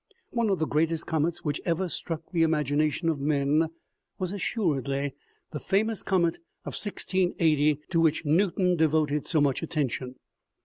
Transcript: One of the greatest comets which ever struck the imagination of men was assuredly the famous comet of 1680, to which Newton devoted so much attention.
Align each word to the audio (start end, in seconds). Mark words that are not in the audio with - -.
One 0.31 0.49
of 0.49 0.57
the 0.57 0.65
greatest 0.65 1.05
comets 1.05 1.45
which 1.45 1.61
ever 1.63 1.87
struck 1.87 2.31
the 2.31 2.41
imagination 2.41 3.07
of 3.07 3.19
men 3.19 3.67
was 4.17 4.33
assuredly 4.33 5.13
the 5.51 5.59
famous 5.59 6.01
comet 6.01 6.37
of 6.65 6.73
1680, 6.73 7.79
to 7.91 7.99
which 7.99 8.25
Newton 8.25 8.75
devoted 8.75 9.27
so 9.27 9.39
much 9.39 9.61
attention. 9.61 10.15